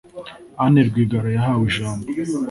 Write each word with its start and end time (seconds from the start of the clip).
Anne 0.63 0.79
Rwigara 0.87 1.29
yahawe 1.35 1.63
ijambo 1.71 2.05